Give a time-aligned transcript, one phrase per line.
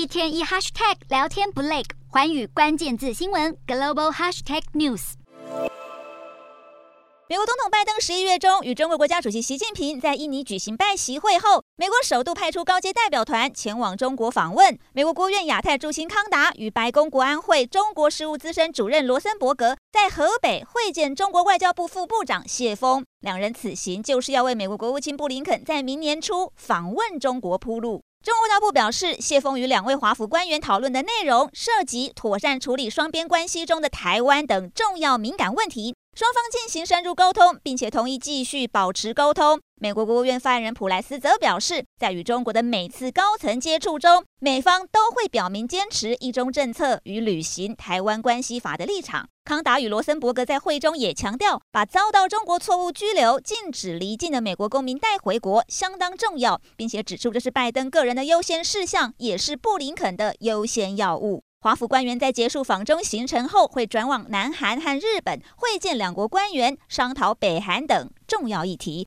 [0.00, 5.12] 一天一 hashtag 聊天不累，寰宇关键字新闻 global hashtag news。
[7.28, 14.78] 美国总统拜登十一月中与中国国家主席习近平在印尼举行拜习会后，美国首度派出高阶代表团前往中国访问。
[14.94, 28.00] 美国国务院亚太驻新康达与白宫国安会中国事务资深主任罗森伯格在河北会见中国外交部副部长谢锋，两人此行就是要为美国国务卿布林肯在明年初访问中国铺路。
[28.22, 39.58] 中国外交部表示，谢峰与两位华府官员讨论的内容涉及妥善处理双边关系中的台湾等重要敏感问题，双方进行深入沟通，并且同意继续保持沟通。
[39.80, 49.30] 美国国务院发言人普莱斯则表示，在与中国的每次高层接触中，美方都会表明坚持一中政策与履行台湾关系法的立场。
[49.46, 61.44] 康达与罗森伯格在会中也强调，把遭到中国错误拘留、禁止离境的美国公民带回国相当重要，并且指出这是拜登个人的优先事项，也是布林肯的优先要务。
[61.62, 68.98] 华府官员在结束访中行程后，会转往南韩和日本会见两国官员，商讨北韩等重要议题。